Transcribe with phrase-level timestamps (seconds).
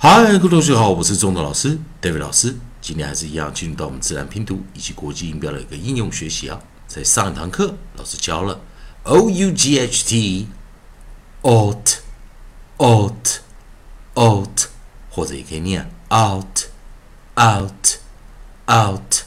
[0.00, 2.54] 嗨，各位同学好，我是中德老师 David 老师。
[2.80, 6.60] 今天还是一样，进入到我们自然拼读以及国际音标的一个应用学习啊。
[6.86, 8.60] 在上一堂课，老师教了
[9.02, 10.46] o u g h t
[11.42, 11.96] out
[12.78, 13.40] out
[14.14, 14.60] out，
[15.10, 16.66] 或者也可以念 out
[17.34, 17.96] out
[18.66, 19.22] out。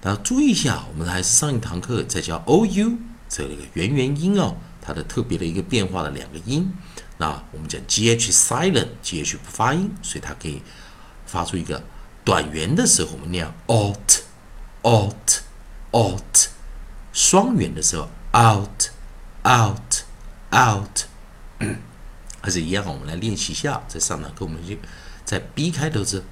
[0.00, 2.92] 大家注意一下，我们还是上一堂课在教 o u
[3.28, 6.72] 这个元元音哦，它的特别的一个变化的两个音。
[7.18, 10.62] 那我们讲 g h silent，g h 不发音，所以它可以
[11.26, 11.82] 发出一个
[12.24, 15.40] 短元的时候，我们念 out，out，out；
[17.12, 18.90] 双元的时候 out
[19.44, 20.04] out
[20.50, 21.04] out。
[22.40, 23.80] 还是一样，我们来练习一下。
[23.86, 24.74] 在上堂课，我们就
[25.24, 26.24] 在 b 开头是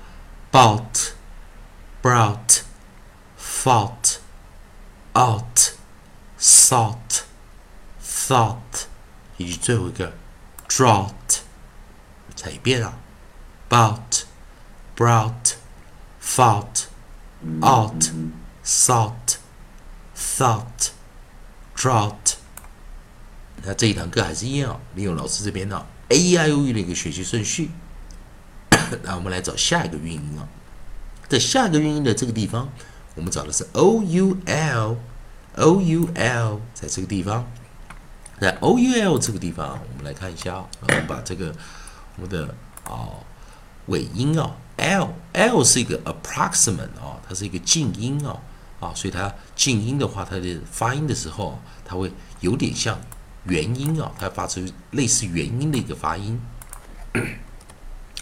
[0.50, 1.12] bout
[2.02, 2.62] brought
[3.38, 4.16] fought
[5.14, 5.74] out
[6.40, 7.22] thought
[8.02, 8.86] thought，
[9.36, 10.12] 以及最后一个。
[10.70, 11.40] drought，
[12.36, 12.96] 再一遍啊
[13.68, 14.22] ，bout,
[14.96, 15.54] brought,
[16.22, 16.84] fought,
[17.60, 18.04] out,
[18.64, 19.36] thought,
[20.16, 20.90] thought,
[21.76, 22.34] drought。
[23.64, 27.70] 那这一堂课还是一样，利用老师这边的 A E I O U 的一个学习顺序。
[29.02, 30.48] 那我们来找下一个韵音啊，
[31.28, 32.68] 在下一个韵音的这个地方，
[33.16, 37.50] 我们找的是 O U L，O U L，在这个地方。
[38.40, 41.54] 在 O U L 这个地方，我们来看一下，我们把这个
[42.16, 43.10] 我们的啊
[43.86, 48.40] 尾音啊 L L 是一个 approximate 啊，它是一个静音啊
[48.80, 52.98] 啊，所以它静音的话，它的发音的时候，它会有点像
[53.44, 56.40] 元音啊，它发出类似元音的一个发音。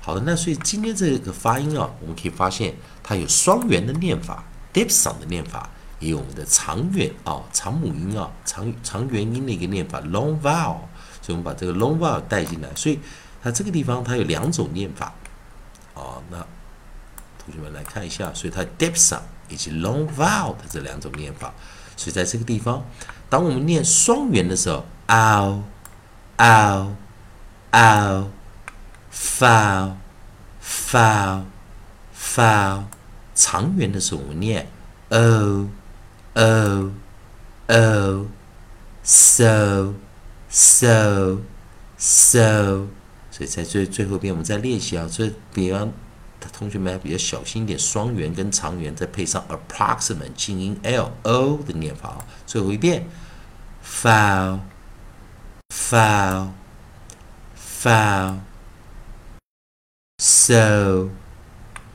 [0.00, 5.68] 好的，那所以今天这个发音啊，我们可以发现它有双元的念法，diphthong 的念法，
[5.98, 10.78] 也有我们的长元啊长母音啊长长元音的一个念法 long vowel，
[11.20, 12.98] 所以我们把这个 long vowel 带进来，所以。
[13.46, 15.14] 那这个地方它有两种念法，
[15.94, 16.36] 哦，那
[17.38, 21.54] 同学们来看一下，所以它 diphthong 以及 long vowel 的这两种念法，
[21.96, 22.84] 所以在这个地方，
[23.30, 25.62] 当我们念双元的时候，ow
[26.38, 26.88] ow
[27.70, 28.26] ow
[29.12, 29.92] foul
[30.60, 31.44] foul
[32.18, 32.82] foul，
[33.36, 34.66] 长元的时候我们念
[35.10, 35.68] o
[36.34, 36.90] o
[37.68, 38.26] o
[39.04, 39.94] so
[40.50, 41.38] so
[41.96, 42.88] so。
[43.36, 45.06] 所以在最最后边，我们再练习啊。
[45.06, 45.92] 所以，比方
[46.54, 52.26] 同学们比较小心一点，双元跟长元，再配上 approximate 静音 l o 的念法啊。
[52.46, 53.06] 最后一遍
[53.84, 54.60] ，foul
[55.68, 56.48] foul
[57.58, 58.38] foul
[60.16, 61.10] so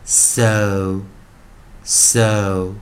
[0.06, 1.02] so
[1.84, 2.75] so。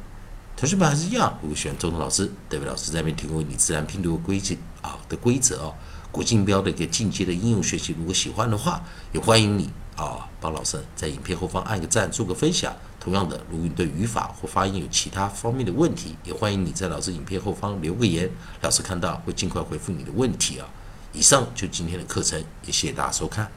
[0.58, 5.74] 同学们还是一样，如果喜欢中通老师，代表老师在那边提供你自然拼读规矩啊的规则哦。
[6.12, 12.74] 国际标的一个进阶的应用学习，如果喜欢的话，也欢迎你啊，帮老师在影片后方按个赞，做个分享。
[13.00, 18.30] 同样的，如果你对语法或发音有其他方面的问题，也欢迎你在老师影片后方留个言，
[18.62, 20.68] 老师看到会尽快回复你的问题啊。
[21.14, 23.50] 以上就今天的课程，也谢谢大家收看。